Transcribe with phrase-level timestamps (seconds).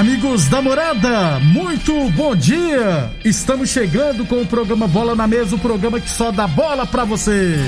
[0.00, 3.10] Amigos da morada, muito bom dia!
[3.22, 7.04] Estamos chegando com o programa Bola na Mesa o programa que só dá bola pra
[7.04, 7.58] você.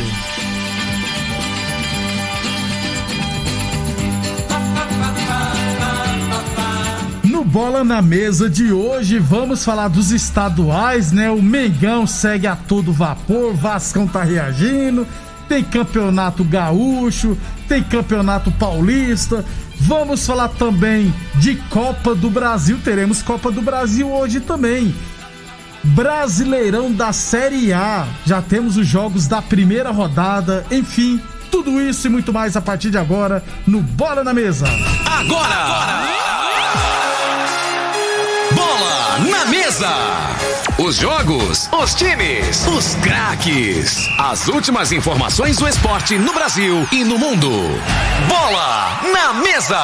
[7.25, 11.31] No Bola na Mesa de hoje, vamos falar dos estaduais, né?
[11.31, 15.07] O Mengão segue a todo vapor, Vascão tá reagindo,
[15.53, 17.37] tem campeonato gaúcho,
[17.69, 19.45] tem campeonato paulista.
[19.81, 24.95] Vamos falar também de Copa do Brasil, teremos Copa do Brasil hoje também.
[25.85, 32.11] Brasileirão da Série A, já temos os jogos da primeira rodada, enfim, tudo isso e
[32.11, 34.65] muito mais a partir de agora no Bola na Mesa.
[35.05, 35.67] Agora!
[35.67, 36.52] Bola
[39.43, 39.89] na mesa!
[40.79, 44.09] Os jogos, os times, os craques.
[44.19, 47.51] As últimas informações do esporte no Brasil e no mundo.
[48.29, 49.81] Bola na mesa!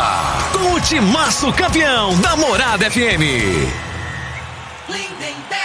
[0.52, 3.22] Com o timaço campeão da Morada FM.
[4.88, 5.58] Lindenberg.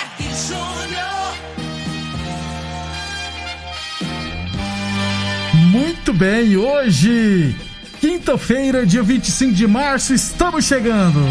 [5.71, 7.55] Muito bem, hoje,
[7.99, 11.23] quinta-feira, dia 25 de março, estamos chegando.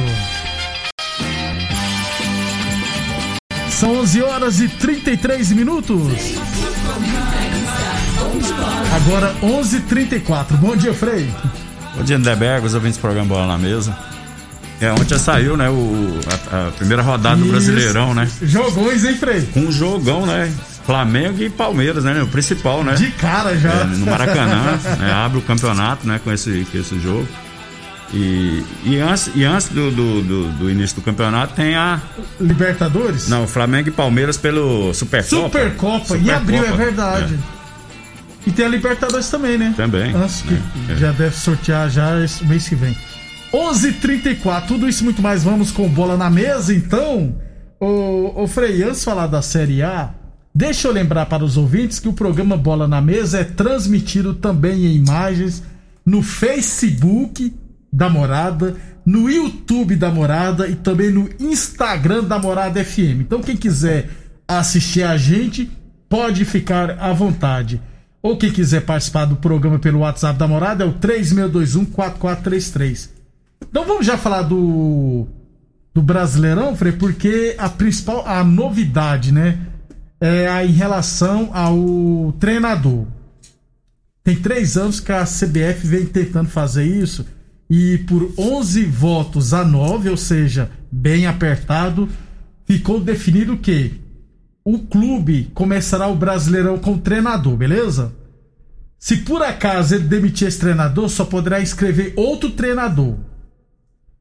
[3.83, 5.99] São 11 horas e 33 minutos.
[8.95, 10.57] Agora 11:34.
[10.57, 11.29] Bom dia, Frei.
[11.97, 13.99] Bom dia, Lindeberg, os ouvintes do programa Bola na Mesa.
[14.81, 16.21] É, ontem já saiu, né, o,
[16.53, 17.51] a, a primeira rodada do Isso.
[17.51, 18.31] Brasileirão, né?
[18.43, 19.49] Jogões, hein, Frei?
[19.57, 20.49] Um jogão, né?
[20.87, 22.23] Flamengo e Palmeiras, né?
[22.23, 22.95] O principal, né?
[22.95, 23.73] De cara já.
[23.73, 25.13] É, no Maracanã, né?
[25.13, 26.21] Abre o campeonato, né?
[26.23, 27.27] Com esse, com esse jogo.
[28.15, 32.01] E, e antes, e antes do, do, do- do início do campeonato tem a.
[32.39, 33.27] Libertadores?
[33.29, 35.45] Não, Flamengo e Palmeiras pelo Supercopa.
[35.47, 35.97] Supercopa.
[36.17, 37.35] Em Supercopa, abril, é verdade.
[37.35, 37.63] é.
[38.47, 39.73] E tem a Libertadores também, né?
[39.77, 40.15] Também.
[40.15, 40.53] Antes que
[40.89, 40.97] É, é.
[40.97, 42.95] já deve sortear já esse mês que vem.
[43.53, 44.67] 11:34.
[44.67, 45.43] Tudo isso e muito mais.
[45.45, 47.37] Vamos com bola na mesa, então.
[47.81, 50.11] Ô, ô Frei, antes de falar da Série A,
[50.55, 54.85] deixa eu lembrar para os ouvintes que o programa Bola na Mesa é transmitido também
[54.87, 55.63] em imagens
[56.05, 57.53] no Facebook
[57.93, 63.21] da Morada, no YouTube da Morada e também no Instagram da Morada FM.
[63.21, 64.09] Então, quem quiser
[64.49, 65.71] assistir a gente,
[66.09, 67.81] pode ficar à vontade.
[68.23, 73.09] Ou quem quiser participar do programa pelo WhatsApp da Morada é o 3621-4433.
[73.69, 75.27] Então vamos já falar do,
[75.95, 79.59] do Brasileirão, Frei, porque a principal, a novidade, né,
[80.21, 83.07] é a, em relação ao treinador.
[84.23, 87.27] Tem três anos que a CBF vem tentando fazer isso
[87.75, 92.07] e por 11 votos a 9, ou seja, bem apertado,
[92.67, 93.99] ficou definido que
[94.63, 98.13] o clube começará o Brasileirão com o treinador, beleza?
[98.99, 103.17] Se por acaso ele demitir esse treinador, só poderá escrever outro treinador.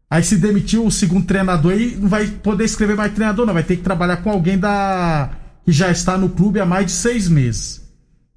[0.09, 3.53] Aí se demitiu o segundo treinador aí, não vai poder escrever mais treinador, não.
[3.53, 5.29] Vai ter que trabalhar com alguém da
[5.65, 7.81] que já está no clube há mais de seis meses.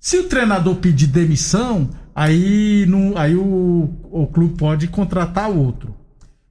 [0.00, 5.94] Se o treinador pedir demissão, aí, não, aí o, o clube pode contratar outro.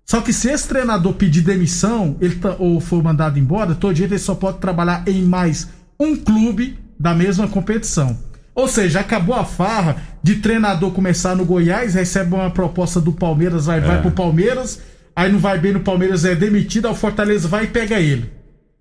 [0.06, 4.12] Só que se esse treinador pedir demissão ele tá- ou for mandado embora, todo jeito
[4.12, 5.70] ele só pode trabalhar em mais
[6.00, 8.18] um clube da mesma competição.
[8.54, 13.66] Ou seja, acabou a farra de treinador começar no Goiás, recebe uma proposta do Palmeiras,
[13.66, 14.80] vai, vai pro Palmeiras,
[15.16, 18.30] aí não vai bem no Palmeiras, é demitido, aí o Fortaleza vai e pega ele.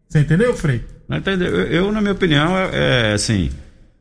[0.09, 0.85] Você entendeu, Frei?
[1.09, 1.49] Não entendeu?
[1.49, 3.51] Eu, eu, na minha opinião, é, é, assim,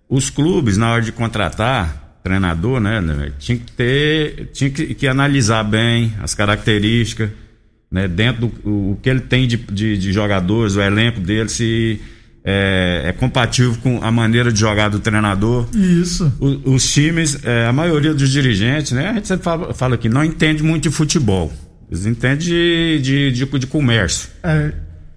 [0.10, 5.08] os clubes, na hora de contratar treinador, né, né, tinha que ter, tinha que, que
[5.08, 7.30] analisar bem as características,
[7.92, 11.50] né, dentro do o, o que ele tem de, de, de jogadores, o elenco dele,
[11.50, 12.00] se
[12.44, 15.68] é, é compatível com a maneira de jogar do treinador.
[15.76, 16.32] Isso.
[16.40, 19.10] O- os times, é, a maioria dos dirigentes, né?
[19.10, 21.52] A gente sempre fala, fala que não entende muito de futebol.
[21.90, 24.72] Eles entendem de, de, de, de comércio, É,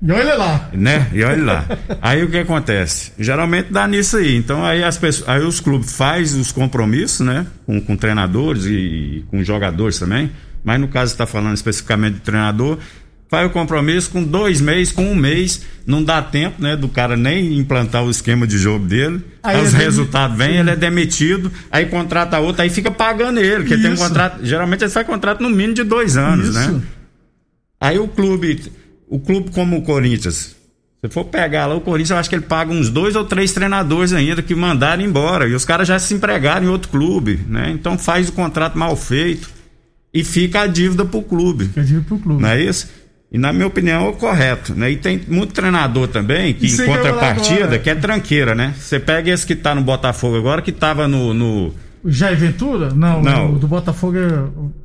[0.05, 0.69] e olha lá.
[0.73, 1.09] né?
[1.13, 1.65] E olha lá.
[2.03, 3.13] Aí o que acontece?
[3.19, 4.37] Geralmente dá nisso aí.
[4.37, 7.47] Então aí as pessoas, aí os clubes fazem os compromissos, né?
[7.65, 10.31] Com, com treinadores e com jogadores também.
[10.63, 12.79] Mas no caso está falando especificamente do treinador,
[13.29, 16.77] faz o compromisso com dois meses, com um mês, não dá tempo, né?
[16.77, 19.21] Do cara nem implantar o esquema de jogo dele.
[19.43, 23.41] Aí Aí os é resultados vêm, ele é demitido, aí contrata outro, aí fica pagando
[23.41, 24.45] ele, porque tem um contrato.
[24.45, 26.73] Geralmente ele faz contrato no mínimo de dois anos, Isso.
[26.73, 26.83] né?
[27.81, 28.73] Aí o clube,
[29.15, 30.57] o clube como o Corinthians,
[31.01, 33.53] se for pegar lá o Corinthians, eu acho que ele paga uns dois ou três
[33.53, 35.47] treinadores ainda que mandaram embora.
[35.47, 37.71] E os caras já se empregaram em outro clube, né?
[37.71, 39.49] Então faz o contrato mal feito
[40.13, 41.69] e fica a dívida pro clube.
[41.69, 42.43] Quer dizer pro clube.
[42.43, 42.89] Não é isso?
[43.31, 44.91] E na minha opinião é o correto, né?
[44.91, 48.75] E tem muito treinador também que em contrapartida que é tranqueira, né?
[48.77, 51.33] Você pega esse que tá no Botafogo agora, que tava no.
[51.33, 51.73] no
[52.05, 52.91] Jair Ventura?
[52.95, 53.55] Não, Não.
[53.55, 54.29] o do Botafogo é.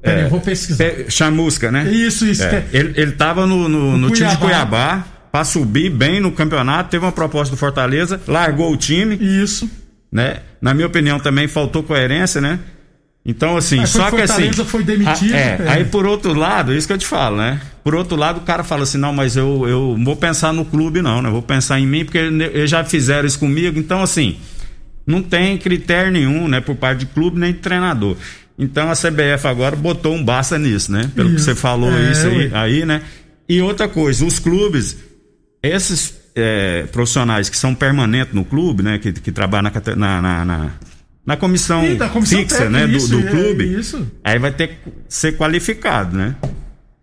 [0.02, 0.84] Peraí, eu vou pesquisar.
[0.84, 1.90] é, Chamusca, né?
[1.92, 2.44] Isso, isso.
[2.44, 5.06] É, é- ele, ele tava no, no, no time de Cuiabá.
[5.32, 9.70] Pra subir bem no campeonato, teve uma proposta do Fortaleza, largou o time, Isso.
[10.12, 10.38] né?
[10.60, 12.58] Na minha opinião também faltou coerência, né?
[13.24, 14.28] Então, assim, só que assim.
[14.34, 15.70] Fortaleza, foi demitido, a- é, é.
[15.70, 17.62] Aí por outro lado, isso que eu te falo, né?
[17.84, 21.00] Por outro lado, o cara fala assim: não, mas eu, eu vou pensar no clube,
[21.00, 21.30] não, né?
[21.30, 23.78] Vou pensar em mim, porque eles já fizeram isso comigo.
[23.78, 24.36] Então, assim,
[25.10, 26.62] não tem critério nenhum, né?
[26.62, 28.16] Por parte de clube nem de treinador.
[28.60, 31.10] Então a CBF agora botou um basta nisso, né?
[31.16, 31.46] Pelo que Isso.
[31.46, 33.02] você falou É, isso aí, aí, né?
[33.48, 34.98] E outra coisa, os clubes,
[35.64, 39.00] esses é, profissionais que são permanentes no clube, né?
[39.00, 40.72] Que, que trabalham na, na, na, na,
[41.26, 42.88] na comissão, da comissão fixa, técnica, né?
[42.88, 43.80] Do, isso, do é, clube.
[43.80, 44.12] isso.
[44.24, 44.76] Aí vai ter que
[45.08, 46.36] ser qualificado, né?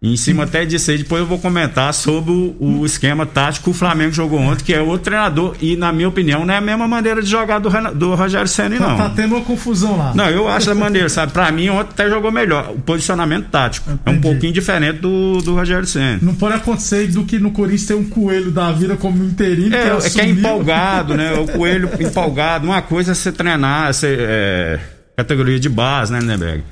[0.07, 3.65] E em cima até disso aí, depois eu vou comentar sobre o, o esquema tático
[3.65, 5.57] que o Flamengo jogou ontem, que é outro treinador.
[5.61, 8.77] E, na minha opinião, não é a mesma maneira de jogar do, do Rogério Senna,
[8.79, 8.97] Tá, não.
[8.97, 10.13] tá tendo uma confusão lá.
[10.15, 11.33] Não, eu acho da maneira, sabe?
[11.33, 12.71] Pra mim, ontem até jogou melhor.
[12.71, 13.91] O posicionamento tático.
[13.91, 14.21] É um Entendi.
[14.21, 16.21] pouquinho diferente do, do Rogério Senna.
[16.23, 19.75] Não pode acontecer do que no Corinthians tem um coelho da vida como interino.
[19.75, 21.33] É, é que é empolgado, né?
[21.35, 22.65] O coelho empolgado.
[22.67, 24.79] Uma coisa é você treinar, você, é,
[25.17, 26.63] categoria de base, né, Neberg?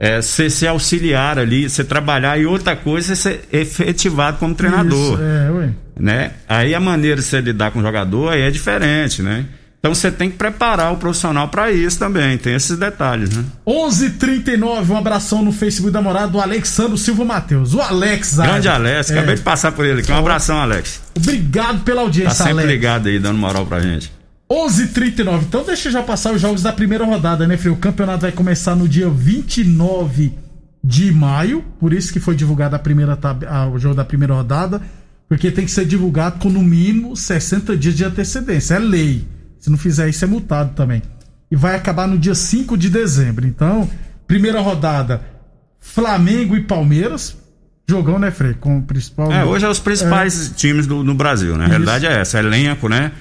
[0.00, 2.38] É você ser auxiliar ali, você trabalhar.
[2.38, 5.70] E outra coisa é ser efetivado como treinador, Isso, é, ué.
[5.98, 6.30] né?
[6.48, 9.44] Aí a maneira de você lidar com o jogador aí é diferente, né?
[9.80, 12.36] Então você tem que preparar o profissional para isso também.
[12.36, 13.44] Tem esses detalhes, né?
[13.66, 17.74] 11:39 um abração no Facebook da morada do Alexandro Silva Matheus.
[17.74, 18.34] O Alex.
[18.36, 18.74] Grande Zara.
[18.74, 20.10] Alex, É, acabei de passar por ele aqui.
[20.12, 21.00] Um abração, Alex.
[21.16, 22.68] Obrigado pela Tá audiência, sempre Alex.
[22.68, 24.12] ligado aí, dando moral pra gente.
[24.50, 25.42] 11:39.
[25.44, 27.74] Então deixa eu já passar os jogos da primeira rodada, né, Frio?
[27.74, 30.32] O campeonato vai começar no dia 29
[30.82, 34.32] de maio, por isso que foi divulgado a primeira tab- ah, o jogo da primeira
[34.34, 34.80] rodada,
[35.28, 39.26] porque tem que ser divulgado com no mínimo 60 dias de antecedência, é lei.
[39.58, 41.02] Se não fizer isso é multado também.
[41.50, 43.46] E vai acabar no dia 5 de dezembro.
[43.46, 43.88] Então,
[44.26, 45.20] primeira rodada,
[45.80, 47.36] Flamengo e Palmeiras.
[47.90, 48.54] Jogão, né, Frei?
[48.54, 49.32] Com o principal.
[49.32, 51.64] É, hoje é os principais times do, no Brasil, né?
[51.64, 53.12] A realidade é essa, elenco, né?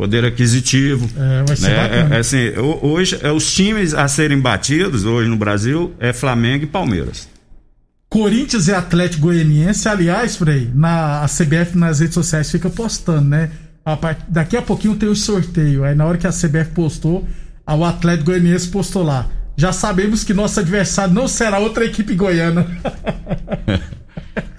[0.00, 1.06] Poder aquisitivo.
[1.14, 2.08] É, vai ser né?
[2.10, 6.10] É, é assim, ho- hoje, é, os times a serem batidos hoje no Brasil é
[6.10, 7.28] Flamengo e Palmeiras.
[8.08, 13.50] Corinthians e Atlético Goianiense, aliás, Frei, na a CBF nas redes sociais fica postando, né?
[13.84, 15.84] A part- daqui a pouquinho tem o sorteio.
[15.84, 17.28] Aí na hora que a CBF postou,
[17.68, 19.26] o Atlético Goianiense postou lá.
[19.54, 22.66] Já sabemos que nosso adversário não será outra equipe goiana.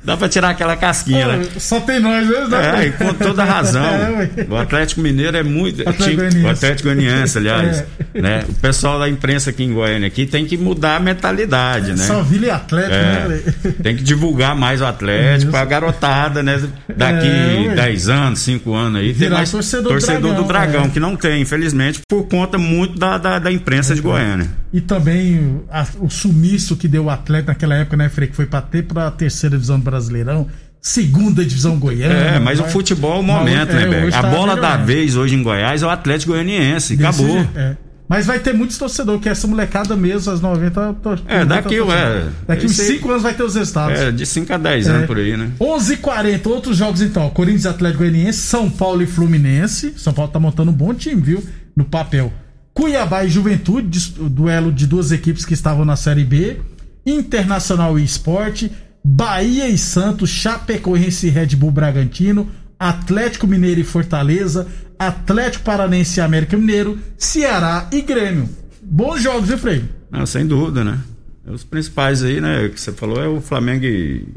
[0.04, 1.46] Dá pra tirar aquela casquinha, né?
[1.58, 2.84] Só tem nós, né?
[2.84, 3.82] É, e com toda razão.
[3.92, 5.82] É, o Atlético Mineiro é muito.
[5.88, 7.84] Atlético tinha- o Atlético Goianiense, aliás.
[8.14, 8.22] É.
[8.22, 8.46] né?
[8.50, 12.06] O pessoal da imprensa aqui em Goiânia aqui tem que mudar a mentalidade, né?
[12.06, 13.42] Só Vila e Atlético, É, né,
[13.82, 16.62] tem que divulgar mais o Atlético, a garotada, né?
[16.96, 17.76] Daqui É, ué.
[17.76, 20.90] 10 anos, 5 anos aí, tem Virar mais torcedor do Dragão, do Dragão, é.
[20.90, 24.48] que não tem, infelizmente, por conta muito da, da, da imprensa de Goiânia.
[24.74, 28.28] E também a- o sumiço que deu o Atlético naquela época, né, Frei?
[28.28, 30.48] Que foi pra ter pra terceira divisão do Brasileirão,
[30.82, 32.14] segunda divisão goiana.
[32.14, 34.06] É, mas o futebol é o momento, é, né, Beck?
[34.08, 34.86] hoje A tá bola da melhorando.
[34.86, 36.96] vez hoje em Goiás é o Atlético Goianiense.
[36.98, 37.48] Desse Acabou.
[37.56, 37.78] é.
[38.10, 40.94] Mas vai ter muitos torcedores, que essa molecada mesmo, as 90.
[41.02, 42.26] tor- É, daqui, ué.
[42.46, 43.98] Daqui uns Esse aí- 5 anos vai ter os resultados.
[43.98, 44.92] É, de 5 a 10 É.
[44.92, 45.50] anos por aí, né?
[45.58, 47.30] 11h40, outros jogos então.
[47.30, 49.94] Corinthians e Atlético Goianiense, São Paulo e Fluminense.
[49.96, 51.42] São Paulo tá montando um bom time, viu?
[51.74, 52.34] No papel.
[52.74, 56.58] Cuiabá e Juventude, duelo de duas equipes que estavam na Série B.
[57.06, 58.72] Internacional e Esporte.
[59.04, 62.50] Bahia e Santos, Chapecoense e Red Bull Bragantino.
[62.80, 64.68] Atlético Mineiro e Fortaleza.
[64.98, 66.98] Atlético Paranense e América Mineiro.
[67.18, 68.50] Ceará e Grêmio.
[68.82, 69.84] Bons jogos, viu, Frei?
[70.10, 71.00] Não, sem dúvida, né?
[71.48, 74.28] Os principais aí, né, que você falou é o Flamengo e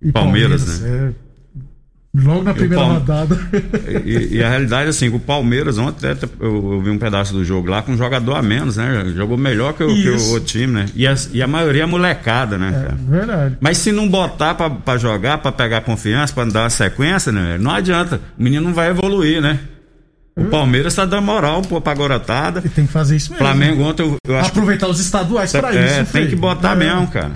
[0.00, 0.88] E Palmeiras, né?
[0.88, 1.31] é.
[2.14, 3.40] Logo na primeira Palme- rodada.
[4.04, 7.42] E, e a realidade, assim, o Palmeiras ontem, até eu, eu vi um pedaço do
[7.42, 9.10] jogo lá com um jogador a menos, né?
[9.16, 10.86] Jogou melhor que o, que o time, né?
[10.94, 12.68] E a, e a maioria é molecada, né?
[12.68, 12.98] É, cara?
[13.08, 13.56] verdade.
[13.60, 17.56] Mas se não botar pra, pra jogar, pra pegar confiança, pra dar uma sequência, né?
[17.58, 18.20] Não adianta.
[18.38, 19.58] O menino não vai evoluir, né?
[20.36, 22.62] O Palmeiras tá dando moral pô, pra garotada.
[22.64, 23.44] E tem que fazer isso mesmo.
[23.46, 25.94] Flamengo ontem, eu, eu acho que Aproveitar os estaduais pra é, isso.
[25.96, 26.26] tem Frei.
[26.28, 26.76] que botar É.
[26.76, 27.32] mesmo, cara.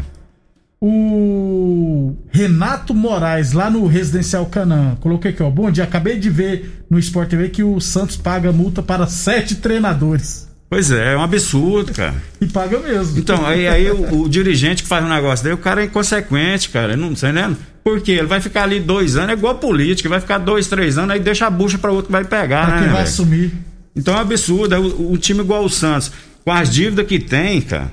[0.88, 5.50] O Renato Moraes, lá no Residencial Canã, coloquei aqui, ó.
[5.50, 9.57] Bom dia, acabei de ver no Sport TV que o Santos paga multa para sete
[9.57, 10.49] treinadores.
[10.71, 12.14] Pois é, é um absurdo, cara.
[12.40, 13.19] E paga mesmo.
[13.19, 16.69] Então, aí, aí o, o dirigente que faz um negócio dele, o cara é inconsequente,
[16.69, 16.97] cara.
[16.97, 17.57] Não tá entendendo?
[17.83, 18.12] Por quê?
[18.12, 21.21] Ele vai ficar ali dois anos, é igual política, vai ficar dois, três anos, aí
[21.21, 22.83] deixa a bucha pra outro que vai pegar, pra né?
[22.83, 23.09] quem vai velho?
[23.09, 23.52] assumir.
[23.97, 24.73] Então é um absurdo.
[24.73, 26.12] é o, o time igual o Santos,
[26.45, 27.90] com as dívidas que tem, cara.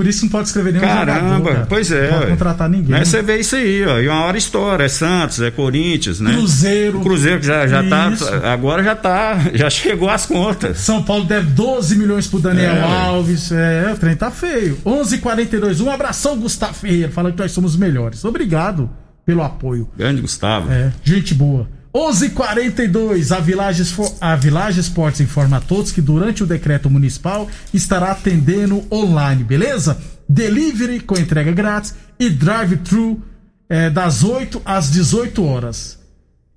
[0.00, 1.66] Por isso não pode escrever nenhum Caramba, jogador, cara.
[1.68, 2.10] pois é.
[2.10, 2.90] Não pode contratar ninguém.
[2.92, 3.98] Né, Você vê isso aí, ó.
[4.00, 4.84] E uma hora estoura.
[4.84, 6.32] É Santos, é Corinthians, né?
[6.32, 7.00] Cruzeiro.
[7.00, 8.24] O Cruzeiro que já, já Isso.
[8.40, 8.50] tá.
[8.50, 9.38] Agora já tá.
[9.52, 10.78] Já chegou às contas.
[10.78, 12.80] São Paulo deve 12 milhões pro Daniel É.
[12.80, 13.52] Alves.
[13.52, 14.78] É, o trem tá feio.
[14.86, 15.82] 11:42.
[15.82, 18.24] Um abração, Gustavo Ferreira, falando que nós somos os melhores.
[18.24, 18.88] Obrigado
[19.26, 19.86] pelo apoio.
[19.94, 20.72] Grande Gustavo.
[20.72, 21.68] É, gente boa.
[21.92, 23.82] 11:42 a Village
[24.20, 30.00] a Village Esportes informa a todos que durante o decreto municipal estará atendendo online, beleza?
[30.28, 33.20] Delivery com entrega grátis e drive-thru
[33.68, 35.98] é, das 8 às 18 horas.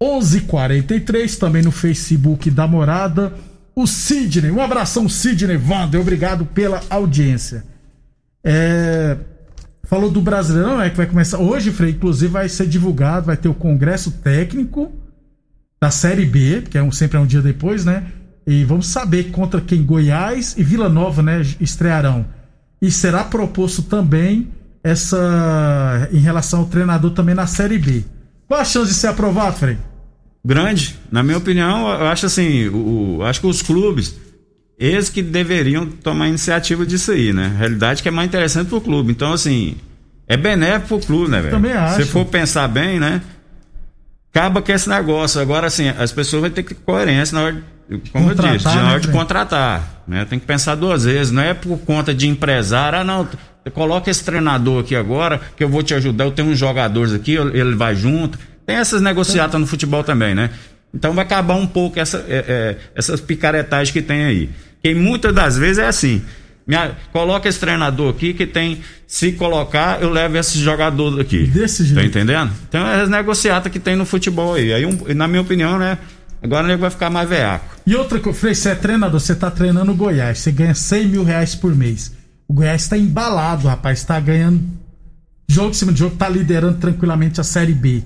[0.00, 3.34] 11:43 também no Facebook da Morada.
[3.74, 7.64] O Sidney, um abração Sidney Wander, obrigado pela audiência.
[8.44, 9.16] É,
[9.84, 13.48] falou do Brasileirão, né, que vai começar hoje, Frei, inclusive vai ser divulgado, vai ter
[13.48, 14.92] o congresso técnico
[15.80, 18.04] da Série B, que é um, sempre é um dia depois, né?
[18.46, 22.26] E vamos saber contra quem Goiás e Vila Nova, né, estrearão.
[22.80, 24.48] E será proposto também
[24.82, 28.04] essa em relação ao treinador também na Série B.
[28.46, 29.76] Qual a chance de ser aprovado, Frei?
[30.44, 30.98] Grande.
[31.10, 34.14] Na minha opinião, eu acho assim, o, acho que os clubes,
[34.78, 37.52] eles que deveriam tomar iniciativa disso aí, né?
[37.54, 39.12] A realidade é que é mais interessante pro clube.
[39.12, 39.76] Então, assim,
[40.26, 41.54] é benéfico pro clube, né, velho?
[41.54, 42.02] Também acho.
[42.02, 43.20] Se for pensar bem, né?
[44.32, 45.40] Acaba com esse negócio.
[45.40, 47.64] Agora, assim, as pessoas vão ter que ter coerência na hora,
[48.12, 49.18] como eu Contratar, disse, na né, hora de Fred?
[49.18, 50.02] contratar.
[50.06, 50.24] Né?
[50.28, 51.32] Tem que pensar duas vezes.
[51.32, 52.98] Não é por conta de empresário.
[52.98, 53.26] Ah, não,
[53.72, 56.24] coloca esse treinador aqui agora, que eu vou te ajudar.
[56.24, 58.38] Eu tenho uns jogadores aqui, eu- ele vai junto.
[58.66, 60.50] Tem essas negociatas no futebol também, né?
[60.94, 64.50] Então vai acabar um pouco essa, é, é, essas picaretagens que tem aí.
[64.82, 66.22] Que muitas das vezes é assim.
[66.66, 68.80] Minha- coloca esse treinador aqui que tem.
[69.06, 71.44] Se colocar, eu levo esse jogador aqui.
[71.46, 71.98] Desse jeito.
[71.98, 72.52] Tá entendendo?
[72.68, 74.72] Então é as negociatas que tem no futebol aí.
[74.74, 75.96] Aí, um- na minha opinião, né?
[76.42, 77.76] Agora o nego vai ficar mais veaco.
[77.86, 81.08] E outra coisa, Frei, você é treinador, você tá treinando o Goiás, você ganha 100
[81.08, 82.12] mil reais por mês.
[82.46, 84.62] O Goiás tá embalado, rapaz, tá ganhando
[85.48, 88.04] jogo em cima de jogo, tá liderando tranquilamente a Série B.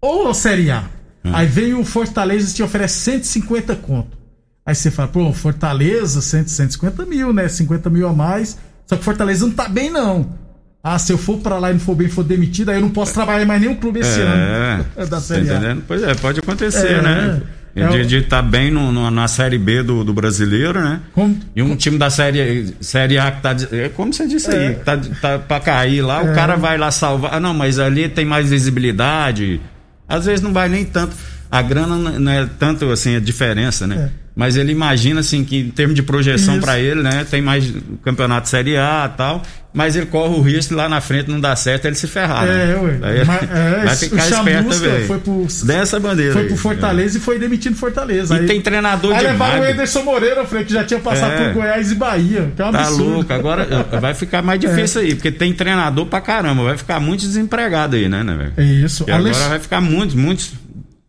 [0.00, 0.84] Ou a Série A.
[1.24, 4.18] Aí vem o Fortaleza e te oferece 150 conto.
[4.66, 7.48] Aí você fala, pô, Fortaleza, 100, 150 mil, né?
[7.48, 8.58] 50 mil a mais.
[8.86, 10.38] Só que Fortaleza não tá bem, não.
[10.84, 12.90] Ah, se eu for pra lá e não for bem, for demitido, aí eu não
[12.90, 14.84] posso trabalhar em mais nenhum clube esse É, ano.
[14.96, 15.54] da tá Série A.
[15.54, 15.84] entendendo?
[15.86, 17.40] Pois é, pode acontecer, É, né?
[17.76, 21.00] é de estar bem no- no- na Série B do, do brasileiro, né?
[21.12, 23.54] Como- E um time da série, série A que tá.
[23.70, 24.58] é Como você disse É.
[24.68, 27.34] aí, tá, tá pra cair lá, o cara vai lá salvar.
[27.34, 29.60] Ah, não, mas ali tem mais visibilidade.
[30.08, 31.14] Às vezes não vai nem tanto.
[31.52, 34.10] A grana não- não é tanto assim a diferença, né?
[34.18, 34.22] É.
[34.34, 37.26] Mas ele imagina assim que em termos de projeção pra ele, né?
[37.30, 37.70] Tem mais
[38.02, 39.42] campeonato Série A e tal.
[39.74, 42.44] Mas ele corre o risco de lá na frente não dar certo, ele se ferrar.
[42.46, 42.76] É, né?
[42.76, 42.98] ué.
[43.02, 45.06] Aí Mas, é, vai o ficar esperto também.
[45.06, 46.32] foi pro- Dessa bandeira.
[46.32, 46.48] Foi aí.
[46.48, 48.34] pro Fortaleza e foi demitido Fortaleza.
[48.36, 49.64] E Aí- tem treinador Aí de levaram o.
[49.66, 51.44] Ederson Moreira, Frei, que já tinha passado É.
[51.48, 52.52] por Goiás e Bahia.
[52.56, 53.04] Que é um Tá absurdo.
[53.12, 53.66] louco, agora
[54.00, 58.08] vai ficar mais difícil aí, porque tem treinador pra caramba, vai ficar muito desempregado aí,
[58.08, 58.52] né, né, velho?
[58.56, 59.04] É isso.
[59.10, 60.52] Alex- agora vai ficar muitos, muitos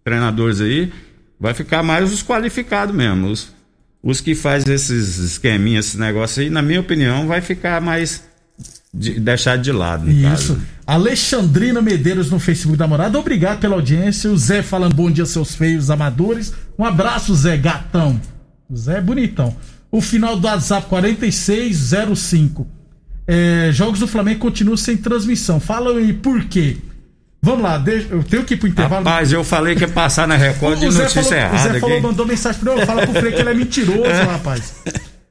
[0.04, 0.92] treinadores aí,
[1.40, 3.52] vai ficar mais os qualificados mesmo, os,
[4.02, 8.24] os que fazem esses esqueminhas, esses negócios aí, na minha opinião, vai ficar mais
[8.94, 10.10] de- deixado de lado.
[10.10, 10.24] Isso.
[10.56, 10.62] caso.
[10.86, 13.18] Alexandrina Medeiros no Facebook da Morada.
[13.18, 14.30] Obrigado pela audiência.
[14.30, 16.54] O Zé falando bom dia, seus feios amadores.
[16.78, 18.20] Um abraço, Zé Gatão.
[18.76, 19.56] Zé é bonitão.
[19.90, 22.68] O final do WhatsApp 4605.
[23.26, 25.60] É, jogos do Flamengo continuam sem transmissão.
[25.60, 26.78] Fala aí por quê.
[27.46, 29.04] Vamos lá, deixa- eu tenho que ir pro intervalo.
[29.04, 31.80] Rapaz, eu falei que ia passar na Record de O notícia falou, o errada Zé
[31.82, 32.86] falou, mandou mensagem pra eu.
[32.86, 34.76] Fala pro Frei que ele é mentiroso, rapaz.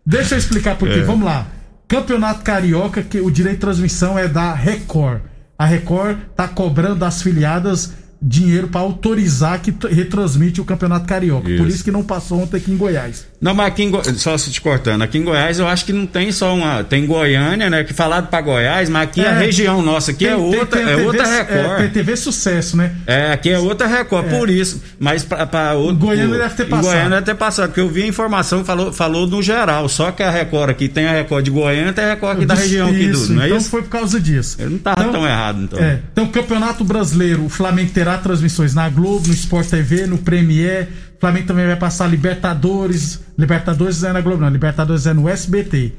[0.05, 0.99] Deixa eu explicar por quê.
[0.99, 1.03] É.
[1.03, 1.47] Vamos lá.
[1.89, 5.21] Campeonato Carioca, que o direito de transmissão é da Record.
[5.59, 11.43] A Record tá cobrando das filiadas dinheiro pra autorizar que retransmite o Campeonato Carioca.
[11.43, 11.67] Por Isso.
[11.69, 13.27] isso que não passou ontem aqui em Goiás.
[13.41, 14.01] Não, mas aqui em Go...
[14.17, 16.85] só se te cortando, aqui em Goiás eu acho que não tem só uma.
[16.85, 17.83] Tem Goiânia, né?
[17.83, 19.39] Que falado pra Goiás, mas aqui a É.
[19.41, 21.79] região nossa aqui é Tem- tem- outra, tem é TV outra É, Record.
[21.81, 22.93] tem TV Sucesso, né?
[23.07, 24.81] É, aqui é outra Record, por isso.
[25.01, 25.97] Mas pra outro.
[25.97, 26.85] Goiânia deve ter passado.
[26.93, 29.89] Goiânia deve ter passado, porque eu vi a informação, falou, falou no geral.
[29.89, 32.55] Só que a Record aqui tem a Record de Goiânia tem a Record aqui da
[32.55, 33.29] região aqui do.
[33.33, 33.69] Não é então isso?
[33.71, 34.57] foi por causa disso.
[34.61, 35.79] Eu não tava tão errado, então.
[35.81, 40.89] É, então, Campeonato Brasileiro, o Flamengo terá transmissões na Globo, no Sport TV, no Premier.
[41.17, 43.21] O Flamengo também vai passar Libertadores.
[43.39, 44.49] Libertadores é na Globo, não.
[44.49, 45.93] Libertadores é no SBT.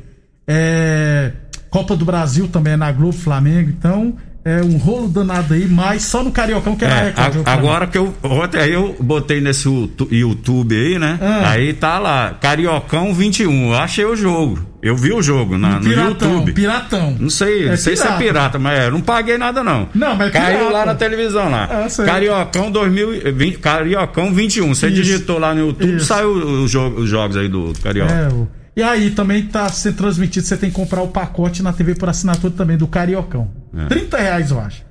[0.47, 1.31] É,
[1.69, 3.69] Copa do Brasil também é na Globo, Flamengo.
[3.69, 4.15] Então,
[4.45, 7.13] é um rolo danado aí, mas só no Cariocão que é, É,
[7.45, 8.13] agora que eu.
[8.21, 11.17] Ontem aí eu botei nesse Youtu- YouTube aí, né?
[11.21, 11.49] Ah.
[11.51, 13.69] Aí tá lá, Cariocão 21.
[13.69, 14.72] Eu achei o jogo.
[14.83, 16.51] Eu vi o jogo na, no Piratão, YouTube.
[16.51, 17.15] Piratão.
[17.17, 18.19] Não sei, É não sei se é pirata.
[18.23, 19.87] pirata, mas é, eu não paguei nada não.
[19.95, 20.73] Não, mas é Caiu pirata.
[20.73, 21.87] lá na televisão lá.
[21.89, 22.05] Sei.
[22.05, 24.75] Cariocão 2020, Cariocão 21.
[24.75, 24.95] Você Isso.
[24.95, 26.05] digitou lá no YouTube, Isso.
[26.07, 28.11] saiu os, jo- os jogos aí do Carioca.
[28.13, 31.71] É, o- E aí também tá sendo transmitido, você tem que comprar o pacote na
[31.71, 33.49] TV por assinatura também do Cariocão.
[33.77, 33.85] É.
[33.85, 34.83] 30 reais, eu acho.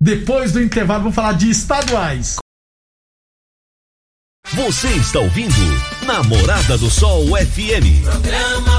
[0.00, 2.36] Depois do intervalo, vamos falar de estaduais.
[4.52, 5.54] Você está ouvindo
[6.06, 8.02] Namorada do Sol FM.
[8.02, 8.69] Programa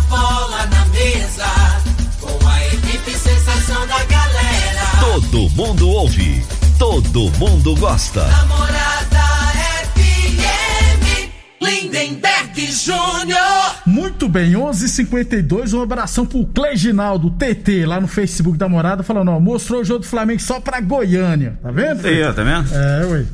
[5.11, 6.41] Todo mundo ouve,
[6.79, 8.25] todo mundo gosta.
[8.27, 9.19] Namorada
[9.93, 11.29] FM,
[11.61, 13.75] Lindenberg Júnior.
[13.85, 19.39] Muito bem, 11:52 um abração pro Cleginaldo TT lá no Facebook da Morada, falando, ó,
[19.39, 22.05] mostrou o jogo do Flamengo só pra Goiânia, tá vendo?
[22.07, 22.73] Aí, ó, tá vendo?
[22.73, 23.25] É, ué.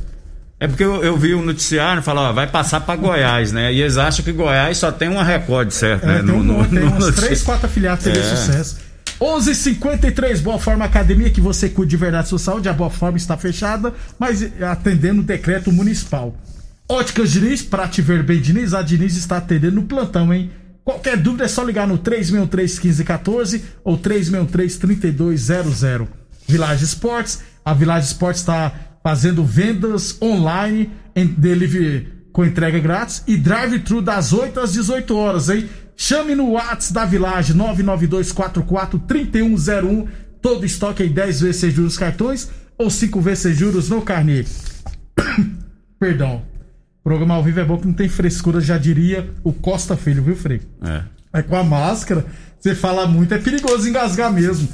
[0.60, 3.72] É porque eu, eu vi o noticiário e falou, ó, vai passar pra Goiás, né?
[3.72, 6.02] E eles acham que Goiás só tem uma Record, certo?
[6.02, 6.14] É, né?
[6.16, 7.14] tem, No- um, no- tem no uns noticiário.
[7.28, 8.22] 3, 4 afiliados TV É.
[8.24, 8.87] Sucesso.
[9.20, 12.68] 11:53 Boa Forma Academia, que você cuide de verdade da sua saúde.
[12.68, 16.36] A Boa Forma está fechada, mas atendendo o decreto municipal.
[16.88, 18.74] Óticas Diniz, pra te ver bem, Diniz.
[18.74, 20.50] A Diniz está atendendo no plantão, hein?
[20.84, 26.08] Qualquer dúvida é só ligar no 363-1514 ou 363-3200.
[26.46, 27.40] Village Esportes.
[27.62, 34.32] A Village Esportes está fazendo vendas online em delivery com entrega grátis e drive-thru das
[34.32, 35.68] 8 às 18 horas, hein?
[35.96, 40.06] Chame no WhatsApp da Village 992443101.
[40.40, 42.48] Todo estoque em 10 vezes sem juros cartões
[42.78, 44.44] ou 5 vezes sem juros no carnê.
[45.98, 46.42] Perdão.
[47.02, 50.36] Programa ao vivo é bom que não tem frescura, já diria o Costa Filho, viu,
[50.36, 50.60] Frei?
[50.80, 51.02] É.
[51.40, 52.24] É com a máscara,
[52.60, 54.68] você fala muito, é perigoso engasgar mesmo.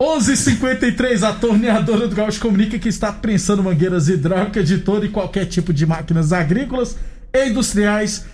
[0.00, 5.46] 11:53 a torneadora do Gaúcho comunica que está prensando mangueiras hidráulicas de todo e qualquer
[5.46, 6.96] tipo de máquinas agrícolas
[7.32, 8.24] e industriais.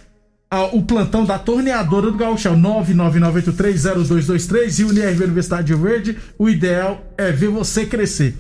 [0.72, 6.18] O plantão da torneadora do Gaúcho é o 999830223 e UniRV Universidade Verde.
[6.36, 8.34] O ideal é ver você crescer.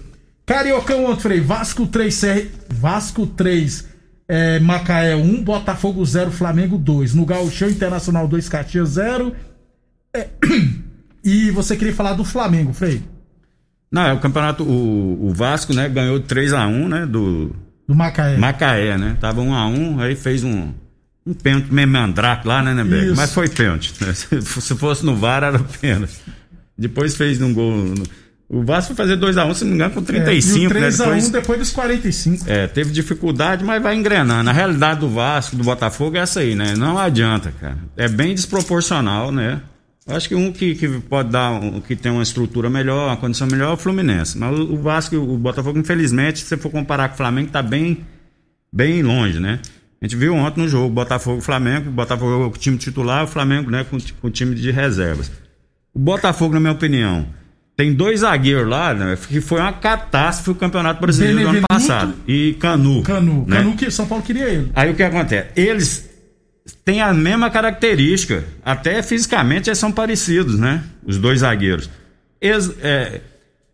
[0.44, 1.40] Cariocão ontem.
[1.40, 2.48] Vasco 3, CR...
[2.68, 3.86] Vasco 3,
[4.26, 7.14] é, Macaé 1, Botafogo 0, Flamengo 2.
[7.14, 9.32] No Gauchão Internacional 2, Caxias 0.
[10.12, 10.30] É,
[11.24, 13.02] E você queria falar do Flamengo, Frei?
[13.92, 17.54] Não, é o campeonato, o, o Vasco, né, ganhou 3x1, né, do
[17.88, 18.36] Do Macaé.
[18.36, 19.16] Macaé, né?
[19.20, 20.72] Tava 1x1, aí fez um,
[21.26, 23.06] um pênalti meio mandrake lá, né, Neberg?
[23.08, 23.16] Isso.
[23.16, 23.92] Mas foi pênalti.
[24.00, 24.12] né?
[24.14, 26.14] Se fosse no VAR, era pênalti.
[26.78, 27.72] Depois fez um gol.
[27.76, 28.04] no-
[28.48, 30.78] O Vasco foi fazer 2x1, se não me engano, com É, 35, e o né?
[30.80, 32.44] 3 a 1 Depois, depois dos 45.
[32.48, 34.48] é, teve dificuldade, mas vai engrenando.
[34.48, 36.74] A realidade do Vasco, do Botafogo é essa aí, né?
[36.76, 37.76] Não adianta, cara.
[37.96, 39.60] É bem desproporcional, né?
[40.10, 43.46] Acho que um que, que pode dar, um, que tem uma estrutura melhor, uma condição
[43.46, 44.36] melhor é o Fluminense.
[44.36, 47.98] Mas o, Vasco o Botafogo, infelizmente, se você for comparar com o Flamengo, tá bem,
[48.72, 49.60] bem longe, né?
[50.02, 53.26] A gente viu ontem no jogo Botafogo e Flamengo, Botafogo com o time titular, o
[53.26, 55.30] Flamengo, né, com, com o time de reservas.
[55.92, 57.26] O Botafogo, na minha opinião,
[57.76, 62.14] tem dois zagueiros lá, né, que foi uma catástrofe o Campeonato Brasileiro do ano passado.
[62.26, 63.02] E Canu.
[63.02, 63.44] Canu.
[63.46, 63.58] né?
[63.58, 64.70] Canu que São Paulo queria ele.
[64.74, 65.48] Aí o que acontece?
[65.54, 66.09] Eles
[66.84, 70.82] têm a mesma característica, até fisicamente eles são parecidos, né?
[71.04, 71.88] Os dois zagueiros.
[72.40, 73.20] Eles, é,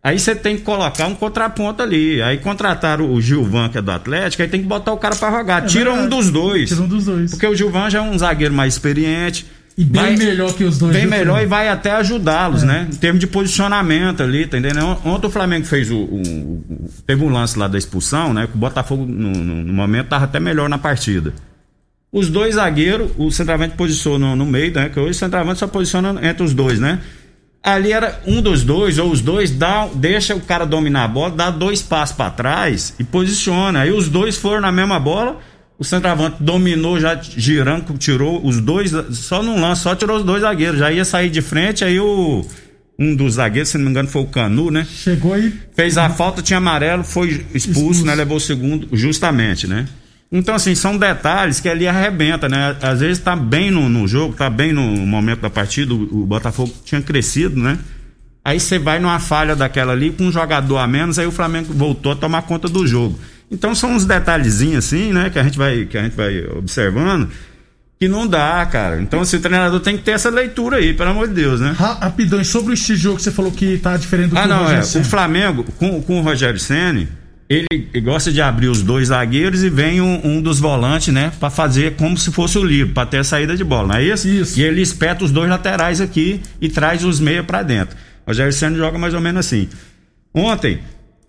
[0.03, 2.21] aí você tem que colocar um contraponto ali.
[2.21, 5.31] Aí contrataram o Gilvan, que é do Atlético, aí tem que botar o cara pra
[5.31, 5.65] jogar.
[5.65, 6.15] Tira um verdade.
[6.15, 6.69] dos dois.
[6.69, 7.31] Tira um dos dois.
[7.31, 9.45] Porque o Gilvan já é um zagueiro mais experiente.
[9.77, 10.91] E bem vai- melhor que os dois.
[10.91, 11.49] Bem melhor e Fernando?
[11.49, 12.65] vai até ajudá-los, É.
[12.65, 12.87] né?
[12.91, 14.97] Em termos de posicionamento ali, tá entendendo?
[15.05, 18.47] Ontem o Flamengo fez o, o- o- Teve um lance lá da expulsão, né?
[18.47, 21.31] Que o Botafogo, no, no- no momento, tava até melhor na partida.
[22.11, 24.89] Os dois zagueiros, o centroavante posicionou no meio, né?
[24.89, 26.99] Que hoje o centroavante só posiciona entre os dois, né?
[27.61, 31.31] Ali era um dos dois, ou os dois, dá, deixa o cara dominar a bola,
[31.31, 33.81] dá dois passos pra trás e posiciona.
[33.81, 35.39] Aí os dois foram na mesma bola,
[35.77, 40.41] o centroavante dominou já girando, tirou os dois, só num lance, só tirou os dois
[40.43, 40.79] zagueiros.
[40.79, 42.45] Já ia sair de frente, aí o.
[42.99, 44.87] Um dos zagueiros, se não me engano, foi o Canu, né?
[44.89, 45.53] Chegou aí.
[45.75, 48.05] Fez a falta, tinha amarelo, foi expulso, Expulso.
[48.05, 48.15] né?
[48.15, 49.85] Levou o segundo, justamente, né?
[50.31, 52.75] Então, assim, são detalhes que ali arrebenta, né?
[52.81, 56.25] Às vezes tá bem no, no jogo, tá bem no momento da partida, o, o
[56.25, 57.77] Botafogo tinha crescido, né?
[58.43, 61.73] Aí você vai numa falha daquela ali, com um jogador a menos, aí o Flamengo
[61.73, 63.17] voltou a tomar conta do jogo.
[63.49, 67.29] Então são uns detalhezinhos assim, né, que a gente vai, que a gente vai observando,
[67.99, 69.01] que não dá, cara.
[69.01, 71.73] Então, assim, o treinador tem que ter essa leitura aí, pelo amor de Deus, né?
[71.77, 74.41] Ra- Rapidão, e sobre o estilo jogo que você falou que tá diferente do Ah,
[74.41, 74.63] que o não, é.
[74.63, 75.05] Rogério O Ceni.
[75.05, 77.07] Flamengo, com, com o Rogério Ceni,
[77.49, 81.49] ele gosta de abrir os dois zagueiros e vem um, um dos volantes, né, Pra
[81.49, 84.27] fazer como se fosse o livre, pra ter a saída de bola, não é isso?
[84.27, 84.59] Isso.
[84.59, 87.95] E ele espeta os dois laterais aqui e traz os meia pra dentro.
[88.25, 89.69] O Rogério Ceni joga mais ou menos assim.
[90.33, 90.79] Ontem,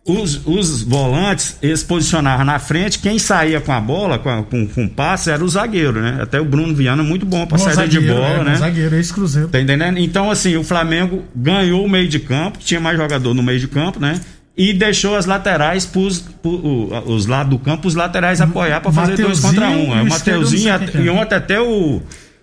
[0.04, 4.66] os, os volantes, eles posicionavam na frente, quem saía com a bola, com, a- com,
[4.66, 6.18] com passe, era o zagueiro, né?
[6.20, 8.54] Até o Bruno Viana, muito bom pra Bom saída de zagueiro, bola, é, né?
[8.56, 9.48] Zagueiro, esse Cruzeiro.
[9.48, 9.98] Tá entendendo?
[9.98, 13.68] Então, assim, o Flamengo ganhou o meio de campo, tinha mais jogador no meio de
[13.68, 14.20] campo, né?
[14.58, 18.90] E deixou as laterais pros, pro- o- os lados do campo, os laterais apoiar pra
[18.90, 19.94] fazer dois contra um.
[19.94, 21.12] e É, o Mateuzinho, e que é.
[21.12, 22.02] ontem até o,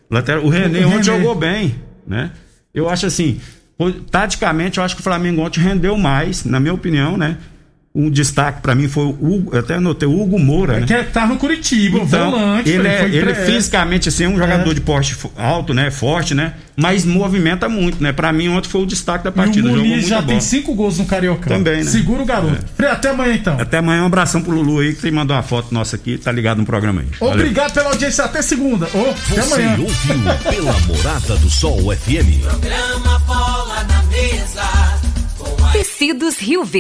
[0.10, 1.04] lateral, o René O ontem René.
[1.04, 1.76] jogou bem,
[2.08, 2.32] né?
[2.74, 3.40] Eu acho assim,
[4.10, 7.38] taticamente, eu acho que o Flamengo ontem rendeu mais, na minha opinião, né?
[7.98, 10.86] Um destaque pra mim foi o Hugo, eu até anotei o Hugo Moura, né?
[10.86, 12.70] Que é- tá no Curitiba, Então, volante.
[12.70, 14.74] ele, é, foi ele pré- fisicamente assim, é um jogador É.
[14.74, 15.90] de porte alto, né?
[15.90, 16.56] Forte, né?
[16.76, 18.12] Mas movimenta muito, né?
[18.12, 19.68] Pra mim, ontem foi o destaque da E partida.
[19.70, 20.28] o Jogou Muniz já bola.
[20.28, 21.48] tem cinco gols no Cariocão.
[21.58, 21.90] Também, né?
[21.90, 22.66] Segura o garoto.
[22.76, 23.58] Frei, até amanhã então.
[23.58, 26.58] Até amanhã, um abração pro Lulu aí, que mandou uma foto nossa aqui, tá ligado
[26.58, 27.08] no programa aí.
[27.18, 27.36] Valeu.
[27.36, 28.26] Obrigado pela audiência.
[28.26, 28.88] Até segunda.
[28.94, 29.78] Ô, até Você amanhã.
[29.80, 32.42] ouviu pela Morada do Sol FM.
[32.44, 34.66] Programa Bola na Mesa.
[35.72, 36.74] Tecidos Rio Verde.